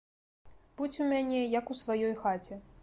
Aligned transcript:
Будзь 0.79 0.97
у 1.03 1.11
мяне, 1.11 1.43
як 1.59 1.71
у 1.75 1.81
сваёй 1.83 2.13
хаце. 2.25 2.63